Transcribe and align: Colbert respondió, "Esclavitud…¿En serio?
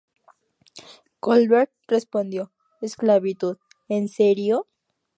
Colbert 1.19 1.69
respondió, 1.87 2.51
"Esclavitud…¿En 2.81 4.07
serio? 4.07 4.65